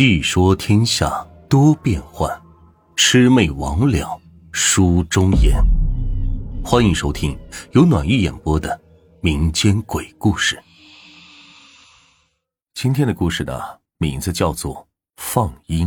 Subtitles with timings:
[0.00, 1.10] 细说天下
[1.46, 2.26] 多变幻，
[2.96, 4.18] 魑魅魍魉
[4.50, 5.62] 书中言。
[6.64, 7.38] 欢迎收听
[7.72, 8.80] 由暖玉演播的
[9.20, 10.58] 民间鬼故事。
[12.72, 13.60] 今天的故事呢，
[13.98, 14.74] 名字叫做
[15.18, 15.86] 《放鹰》。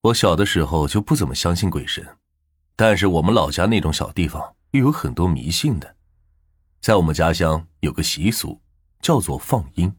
[0.00, 2.16] 我小的时候就不怎么相信鬼神，
[2.76, 5.96] 但是我们老家那种小地方又有很多迷信的。
[6.80, 8.58] 在我们家乡有个习俗，
[9.02, 9.94] 叫做放鹰，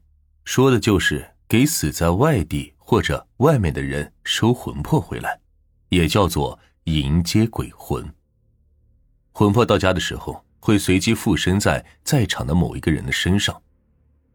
[0.45, 1.27] 说的就是。
[1.51, 5.37] 给死在外地或者外面的人收魂魄回来，
[5.89, 8.09] 也叫做迎接鬼魂。
[9.33, 13.61] 魂魄到家的时候，会随机附身在在场的某一个人的身上。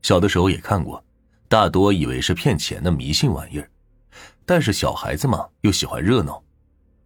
[0.02, 1.02] 小的时候也看过，
[1.48, 3.70] 大多以为是骗钱的迷信玩意儿，
[4.44, 6.44] 但是小孩子嘛又喜欢热闹，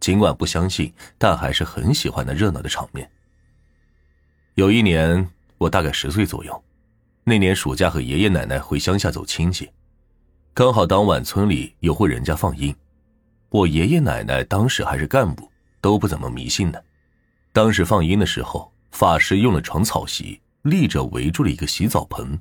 [0.01, 3.09] 尽管不相信，但还是很喜欢那热闹的场面。
[4.55, 5.25] 有一年，
[5.57, 6.61] 我大概十岁左右，
[7.23, 9.71] 那年暑假和爷爷奶奶回乡下走亲戚。
[10.53, 12.75] 刚好当晚村里有户人家放鹰，
[13.47, 16.83] 我爷爷奶奶当时还是干部，都不怎么迷信的。
[17.53, 22.37] 当时放鹰的时候，法师用了床草席，立着围住了一个洗澡盆，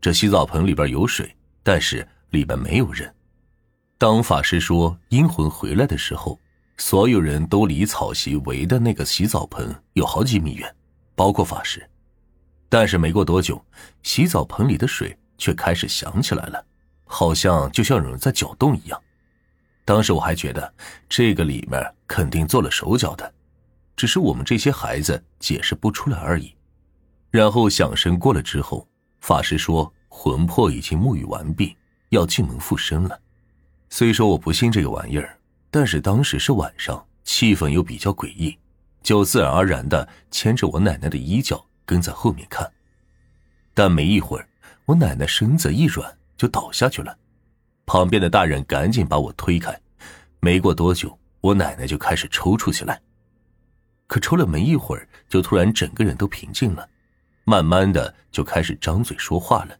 [0.00, 3.14] 这洗澡盆里边有水，但是里边没有人。
[3.96, 6.40] 当法师说阴魂回来的时候，
[6.78, 10.74] 所有人都离草席围的那个洗澡盆有好几米远，
[11.14, 11.88] 包括法师。
[12.68, 13.64] 但是没过多久，
[14.02, 16.66] 洗澡盆里的水却开始响起来了。
[17.06, 19.00] 好像就像有人在搅动一样，
[19.84, 20.74] 当时我还觉得
[21.08, 23.32] 这个里面肯定做了手脚的，
[23.96, 26.52] 只是我们这些孩子解释不出来而已。
[27.30, 28.86] 然后响声过了之后，
[29.20, 31.76] 法师说魂魄已经沐浴完毕，
[32.08, 33.18] 要进门附身了。
[33.88, 35.38] 虽说我不信这个玩意儿，
[35.70, 38.58] 但是当时是晚上，气氛又比较诡异，
[39.02, 42.70] 就自然而然的牵着我奶奶的衣角跟在后面看。
[43.74, 44.48] 但没一会儿，
[44.86, 46.16] 我奶奶身子一软。
[46.36, 47.16] 就倒下去了，
[47.86, 49.78] 旁边的大人赶紧把我推开。
[50.40, 53.00] 没过多久，我奶奶就开始抽搐起来。
[54.06, 56.88] 可抽了没一会儿，就突然整个人都平静了，
[57.44, 59.76] 慢慢的就开始张嘴说话了。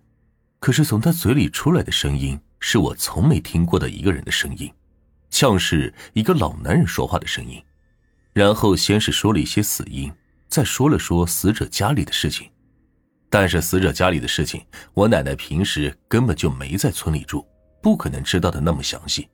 [0.59, 4.73] 可是从他嘴里出来的声音，是我从没听过的一个人的声音，
[5.31, 7.63] 像是一个老男人说话的声音。
[8.33, 10.13] 然后先是说了一些死因，
[10.49, 12.51] 再说了说死者家里的事情。
[13.39, 14.65] 但是死者家里的事情，
[14.95, 17.47] 我奶奶平时根本就没在村里住，
[17.83, 19.29] 不可能知道的那么详细。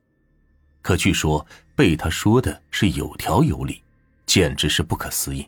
[0.81, 1.47] 可据说
[1.77, 3.81] 被他说的是有条有理，
[4.27, 5.47] 简直是不可思议。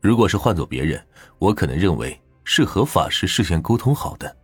[0.00, 1.00] 如果是换做别人，
[1.38, 4.36] 我可能认为是和法师事先沟通好的。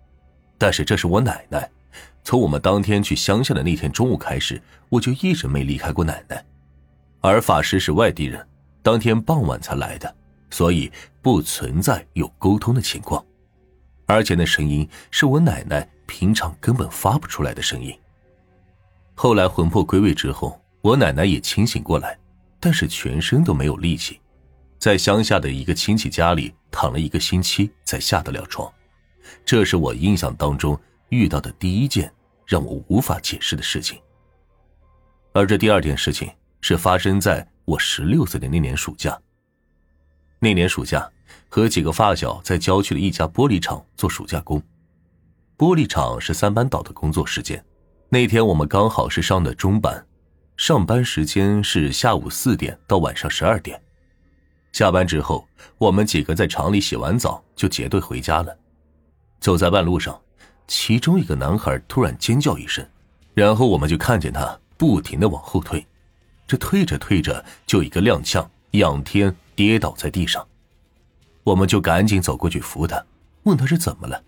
[0.56, 1.68] 但是这是我奶奶，
[2.22, 6.46] 从我们当天去乡下的那天中午开始，我就一直没离开过奶奶。
[7.20, 8.46] 而法师是外地人，
[8.80, 10.14] 当天傍晚才来的。
[10.50, 10.90] 所以
[11.22, 13.24] 不存在有沟通的情况，
[14.06, 17.96] 而且那声音是我奶奶平常根本发不出来的声音。
[19.14, 22.18] 后来魂魄归位之后，我奶奶也清醒过来，
[22.60, 24.20] 但是全身都没有力气，
[24.78, 28.72] 在乡下的一个亲戚家里躺了一个星期才下得了床。
[29.44, 30.78] 这是我印象当中
[31.10, 32.10] 遇到的第一件
[32.46, 34.00] 让我无法解释的事情。
[35.32, 39.20] 而这第二件事情是发生在我十六岁的那年暑假。
[40.40, 41.10] 那年暑假，
[41.48, 44.62] 和几个发小在郊区的一家玻璃厂做暑假工。
[45.56, 47.64] 玻璃厂是三班倒的工作时间。
[48.08, 50.06] 那天我们刚好是上的中班，
[50.56, 53.80] 上班时间是下午四点到晚上十二点。
[54.70, 58.56] 下班之后，我们几个在厂里洗完澡就结队回家了。
[59.40, 60.20] 走在半路上，
[60.68, 62.86] 其中一个男孩突然尖叫一声，
[63.34, 65.84] 然后我们就看见他不停的往后退，
[66.46, 69.34] 这退着退着就一个踉跄，仰天。
[69.58, 70.46] 跌倒在地上，
[71.42, 73.04] 我们就赶紧走过去扶他，
[73.42, 74.22] 问他是怎么了。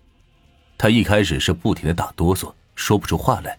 [0.77, 3.57] 他一开始是不停的打哆嗦，说不出话来。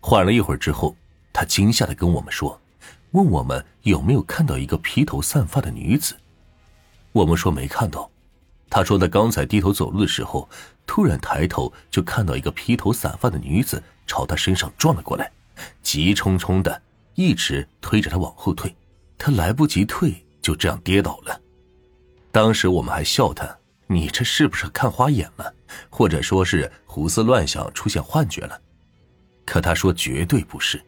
[0.00, 0.96] 缓了一会儿之后，
[1.30, 2.58] 他惊吓的跟我们说
[3.12, 6.16] ：“问我们有没有看到一个披头散发的女子。”
[7.12, 8.10] 我们说没看到。
[8.70, 10.48] 他说他刚才低头走路的时候，
[10.86, 15.30] 突然抬头就看到一个披头散发的女子朝他身上撞了过来，
[15.82, 16.80] 急冲冲的
[17.14, 18.74] 一直推着他往后退，
[19.18, 20.23] 他来不及退。
[20.44, 21.40] 就这样跌倒了，
[22.30, 23.56] 当时我们还笑他
[23.88, 25.50] ：“你这是不是看花眼了，
[25.88, 28.60] 或者说是胡思乱想出现幻觉了？”
[29.46, 30.78] 可他说绝对不是，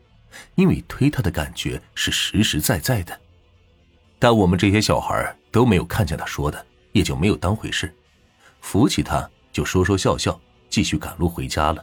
[0.57, 3.19] 因为推他的感觉是实实在在的。
[4.19, 7.91] 但我们这些小孩都没有看见他说的，也就没有当回事，
[8.61, 10.39] 扶起他就说说笑笑，
[10.69, 11.83] 继续赶路回家了。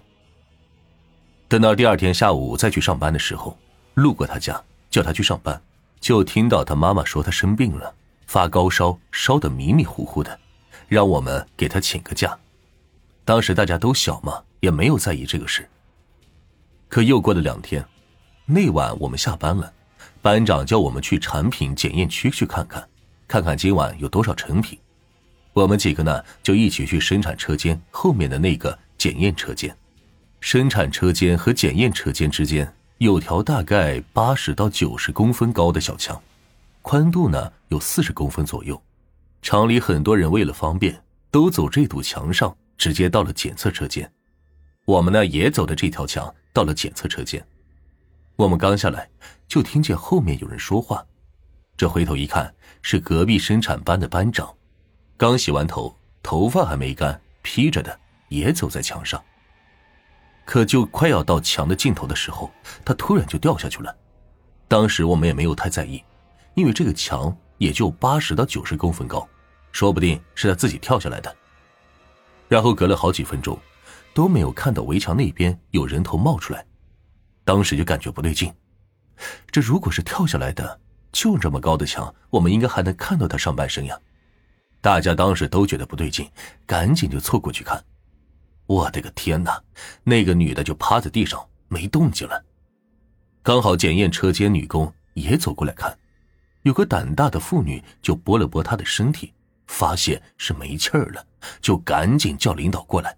[1.48, 3.58] 等到第二天下午再去上班的时候，
[3.96, 5.60] 路过他家，叫他去上班。
[6.04, 7.96] 就听到他妈妈说他生病了，
[8.28, 10.38] 发高烧，烧得迷迷糊糊的，
[10.90, 12.38] 让我们给他请个假。
[13.24, 15.66] 当时大家都小嘛，也没有在意这个事。
[16.90, 17.86] 可又过了两天，
[18.46, 19.72] 那晚我们下班了，
[20.22, 22.86] 班长叫我们去产品检验区去看看，
[23.26, 24.78] 看看今晚有多少成品。
[25.54, 29.74] 我们几个呢，就一起去生产车间后面的那个检验车间。
[30.42, 36.24] 生产车间和检验车间之间有条大概八十到九十公分高的小墙，
[36.82, 38.82] 宽度呢有四十公分左右。
[39.42, 44.10] 厂里很多人为了方便，都走这堵墙上，直接到了检测车间。
[44.86, 47.46] 我们呢也走的这条墙，到了检测车间。
[48.38, 49.10] 我们刚下来，
[49.50, 51.06] 就听见后面有人说话。
[51.76, 54.50] 这回头一看，是隔壁生产班的班长。
[55.18, 58.00] 刚洗完头，头发还没干，披着的
[58.30, 59.22] 也走在墙上。
[60.46, 62.52] 可就快要到墙的尽头的时候，
[62.84, 63.96] 他突然就掉下去了。
[64.68, 66.04] 当时我们也没有太在意，
[66.56, 69.28] 因为这个墙也就八十到九十公分高，
[69.72, 71.36] 说不定是他自己跳下来的。
[72.48, 73.58] 然后隔了好几分钟，
[74.14, 76.66] 都没有看到围墙那边有人头冒出来，
[77.44, 78.54] 当时就感觉不对劲。
[79.50, 80.80] 这如果是跳下来的，
[81.12, 83.98] 就这么高的墙，我们应该还能看到他上半身呀。
[84.82, 86.30] 大家当时都觉得不对劲，
[86.66, 87.82] 赶紧就凑过去看。
[88.66, 89.62] 我的个天哪！
[90.04, 92.44] 那个女的就趴在地上没动静了。
[93.42, 95.98] 刚好检验车间女工也走过来看，
[96.62, 99.34] 有个胆大的妇女就拨了拨她的身体，
[99.68, 101.26] 发现是没气儿了，
[101.62, 103.16] 就赶紧叫领导过来。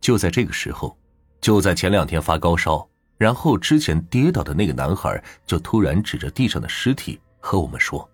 [0.00, 0.96] 就在这个时候，
[1.40, 2.88] 就在前两天发高烧，
[3.18, 8.08] 然后之前跌倒的那个男孩就突然指着地上的尸体和我们说。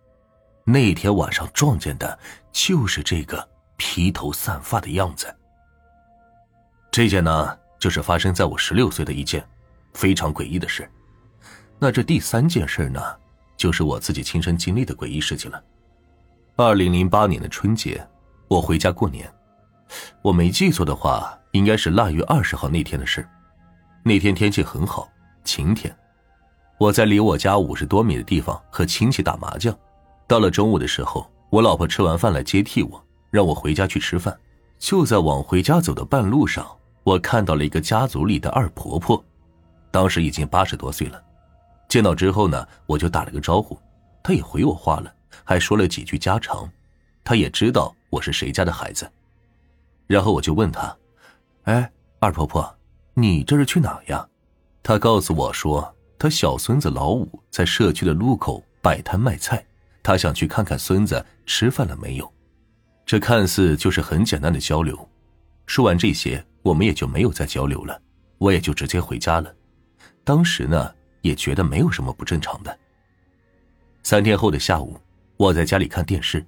[0.65, 2.19] 那天晚上撞见的，
[2.50, 5.32] 就是这个披头散发的样子。
[6.94, 9.44] 这件呢，就是发生在我十六岁的一件
[9.94, 10.88] 非常诡异的事。
[11.76, 13.02] 那这第三件事呢，
[13.56, 15.61] 就是我自己亲身经历的诡异事情了。
[16.55, 18.00] 二零零八年的春节，
[18.46, 19.29] 我回家过年，
[20.23, 23.29] 我没记错的话，应该是腊月二十号那天的事。
[24.05, 25.08] 那天天气很好，
[25.43, 25.93] 晴天。
[26.79, 29.76] 我在离我家五十多米的地方和亲戚打麻将。
[30.29, 34.38] 到了中午的时候，我老婆吃完饭来接替我，让我回家去吃饭。
[34.79, 36.64] 就在往回家走的半路上，
[37.05, 39.23] 我看到了一个家族里的二婆婆，
[39.91, 41.23] 当时已经八十多岁了。
[41.89, 43.79] 见到之后呢，我就打了个招呼，
[44.23, 45.15] 她也回我话了，
[45.45, 46.69] 还说了几句家常。
[47.23, 49.09] 她也知道我是谁家的孩子。
[50.06, 50.97] 然后我就问她
[51.65, 52.77] ：“哎，二婆婆，
[53.15, 54.27] 你这是去哪呀？”
[54.83, 59.65] 她告诉我说，她小孙子老五在社区的路口摆摊卖菜。
[60.03, 62.31] 他想去看看孙子吃饭了没有，
[63.06, 65.09] 这看似就是很简单的交流。
[65.65, 68.00] 说完这些，我们也就没有再交流了，
[68.38, 69.55] 我也就直接回家了。
[70.25, 70.90] 当时呢，
[71.20, 72.76] 也觉得没有什么不正常的。
[74.02, 74.99] 三天后的下午，
[75.37, 76.43] 我在家里看电视，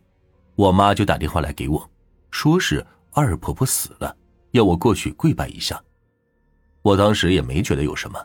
[0.54, 1.86] 我妈就打电话来给我，
[2.30, 4.16] 说是二婆婆死了，
[4.52, 5.78] 要我过去跪拜一下。
[6.80, 8.18] 我当时也没觉得有什么，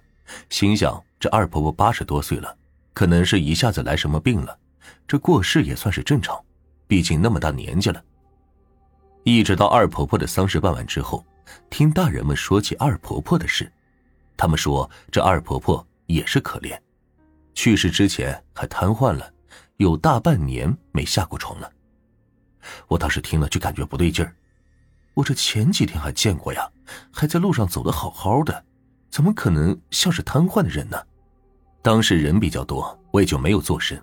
[0.49, 2.57] 心想这二婆婆八十多岁了，
[2.93, 4.57] 可能是一下子来什么病了。
[5.05, 6.41] 这过世也算是正常，
[6.87, 8.01] 毕竟那么大年纪了。
[9.23, 11.25] 一直到二婆婆的丧事办完之后，
[11.69, 13.71] 听大人们说起二婆婆的事，
[14.37, 16.77] 他们说这二婆婆也是可怜，
[17.53, 19.31] 去世之前还瘫痪了，
[19.77, 21.71] 有大半年没下过床了。
[22.87, 24.35] 我当时听了就感觉不对劲儿，
[25.13, 26.69] 我这前几天还见过呀，
[27.11, 28.63] 还在路上走的好好的，
[29.09, 31.01] 怎么可能像是瘫痪的人呢？
[31.81, 33.99] 当时人比较多，我也就没有做声。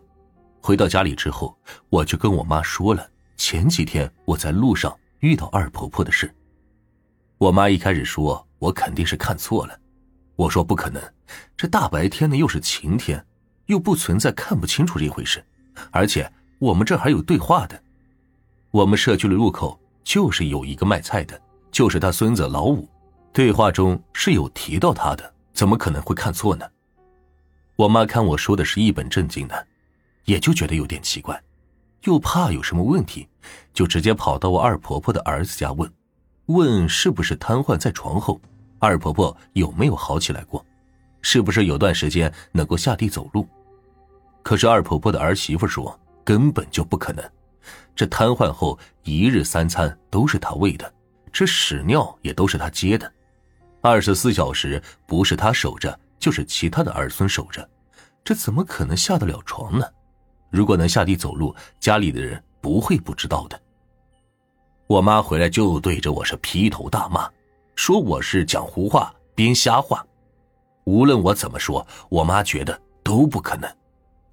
[0.61, 1.57] 回到家里之后，
[1.89, 6.35] 我就跟我妈说了前几天我在路上遇到二婆婆的事。
[7.39, 9.79] 我妈一开始说我肯定是看错了，
[10.37, 11.03] 我说不可能，
[11.57, 13.25] 这大白天的又是晴天，
[13.67, 15.45] 又不存在看不清楚这回事，
[15.91, 17.81] 而且我们这还有对话的，
[18.71, 21.41] 我们社区的路口就是有一个卖菜的，
[21.71, 22.89] 就是他孙子老五，
[23.33, 26.67] 对话中是有提到他的，怎么可能会看错呢？
[27.77, 29.67] 我妈看我说的是一本正经的。
[30.25, 31.43] 也就觉得有点奇怪，
[32.03, 33.27] 又怕有什么问题，
[33.73, 35.91] 就直接跑到我二婆婆的儿子家问，
[36.49, 38.41] 问是不是瘫痪在床后，
[38.79, 40.65] 二婆婆有没有好起来过，
[41.21, 43.47] 是不是有段时间能够下地走路。
[44.43, 47.23] 可是二婆婆的儿媳妇说根本就不可能，
[47.95, 50.91] 这瘫痪后一日三餐都是她喂的，
[51.31, 53.13] 这屎尿也都是她接的，
[53.83, 57.69] 二十四小时不是她守着就是其他的儿孙守着，
[58.25, 59.85] 这怎么可能下得了床呢？
[60.49, 63.61] 如果能下地走路，家里的人不会不知道的。
[64.89, 67.29] 我妈回来就对着我是劈头大骂，
[67.77, 70.03] 说我是讲胡话、编瞎话。
[70.85, 73.71] 无论我怎么说，我妈觉得都不可能，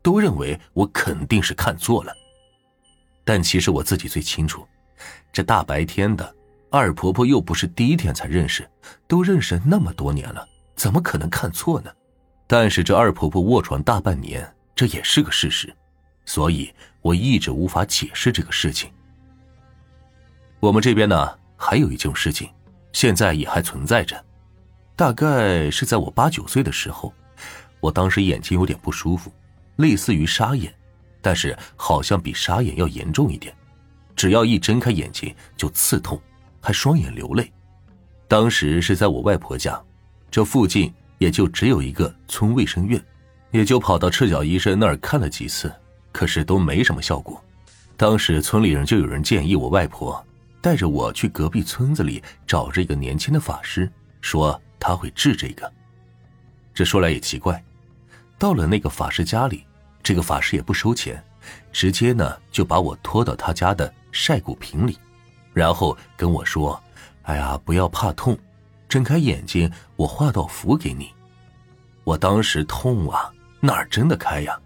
[0.01, 2.13] 都认为我肯定是看错了。
[3.25, 4.65] 但其实我自己最清楚，
[5.33, 6.33] 这大白天的，
[6.71, 8.65] 二婆婆又不是第一天才认识，
[9.09, 10.47] 都认识那么多年了，
[10.77, 11.91] 怎么可能看错呢？
[12.47, 15.75] 但是这二婆婆卧床大半年，这也是个事实，
[16.23, 18.89] 所以我一直无法解释这个事情。
[20.65, 22.49] 我们这边呢，还有一件事情，
[22.91, 24.19] 现在也还存在着。
[24.95, 27.13] 大概是在我八九岁的时候，
[27.79, 29.31] 我当时眼睛有点不舒服，
[29.75, 30.73] 类似于沙眼，
[31.21, 33.55] 但是好像比沙眼要严重一点。
[34.15, 36.19] 只要一睁开眼睛就刺痛，
[36.59, 37.53] 还双眼流泪。
[38.27, 39.79] 当时是在我外婆家，
[40.31, 42.99] 这附近也就只有一个村卫生院，
[43.51, 45.71] 也就跑到赤脚医生那儿看了几次，
[46.11, 47.39] 可是都没什么效果。
[47.95, 50.25] 当时村里人就有人建议我外婆
[50.65, 53.87] 带着我去隔壁村子里找这个年轻的法师，
[54.19, 55.71] 说他会治这个。
[56.73, 57.63] 这说来也奇怪，
[58.39, 59.63] 到了那个法师家里，
[60.01, 61.23] 这个法师也不收钱，
[61.71, 64.97] 直接呢就把我拖到他家的晒谷坪里，
[65.53, 66.81] 然后跟我说。
[67.25, 68.35] 哎呀，不要怕痛，
[68.89, 71.13] 睁开眼睛，我画道符给你。
[72.03, 74.59] 我当时痛啊，哪儿睁得开呀？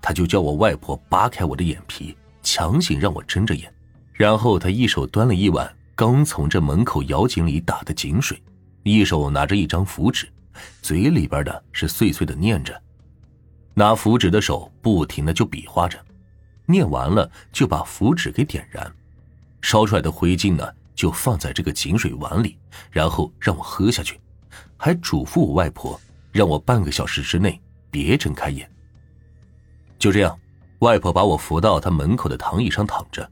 [0.00, 3.72] 他就叫我外婆扒开我的眼皮，强行让我睁着眼。
[4.20, 8.38] 然后他一手端了一碗刚从这门口窑井里打的井水，
[8.82, 10.28] 一手拿着一张符纸，
[10.82, 12.78] 嘴里边的是碎碎的念着。
[13.72, 15.98] 拿符纸的手不停的就比划着，
[16.66, 18.92] 念完了就把符纸给点燃，
[19.62, 20.70] 烧出来的灰烬呢。
[20.94, 22.58] 就放在这个井水碗里，
[22.90, 24.20] 然后让我喝下去，
[24.76, 25.98] 还嘱咐我外婆
[26.30, 27.58] 让我半个小时之内
[27.90, 28.70] 别睁开眼。
[29.98, 30.38] 就这样，
[30.80, 33.26] 外婆把我扶到她门口的躺椅上躺着。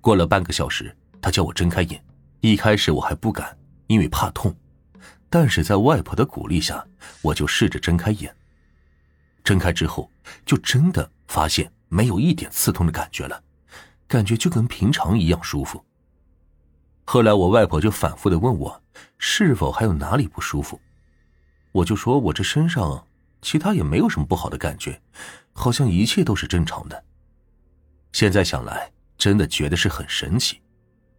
[0.00, 2.02] 过了半个小时，她叫我睁开眼。
[2.40, 4.54] 一开始我还不敢，因为怕痛，
[5.28, 6.82] 但是在外婆的鼓励下，
[7.20, 8.34] 我就试着睁开眼。
[9.44, 10.10] 睁开之后，
[10.46, 13.42] 就真的发现没有一点刺痛的感觉了，
[14.08, 15.84] 感觉就跟平常一样舒服。
[17.04, 18.82] 后来我外婆就反复的问我，
[19.18, 20.80] 是否还有哪里不舒服，
[21.72, 23.06] 我就说我这身上
[23.42, 25.00] 其他也没有什么不好的感觉，
[25.52, 27.04] 好像一切都是正常的。
[28.12, 28.90] 现在想来，
[29.20, 30.58] 真的觉得是很神奇，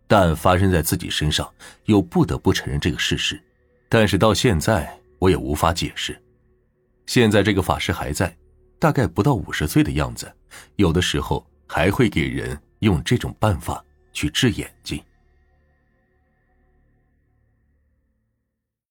[0.08, 1.48] 但发生在自己身上，
[1.86, 3.40] 又不得不承认这个事实。
[3.88, 6.20] 但是到现在我也无法解释。
[7.06, 8.36] 现在这个法师还在，
[8.80, 10.32] 大概不到五十岁的样子，
[10.78, 15.00] 有的时候还会给人用这种办法去治眼睛。